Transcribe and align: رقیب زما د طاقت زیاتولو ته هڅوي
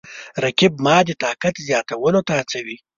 رقیب 0.43 0.73
زما 0.79 0.95
د 1.05 1.09
طاقت 1.23 1.55
زیاتولو 1.67 2.19
ته 2.27 2.31
هڅوي 2.39 2.77